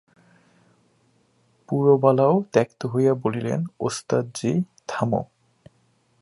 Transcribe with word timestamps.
পুরবালাও 1.69 2.35
ত্যক্ত 2.43 2.81
হইয়া 2.85 3.13
বলিলেন, 3.13 3.59
ওস্তাদজি, 3.79 4.51
থামো! 4.87 5.21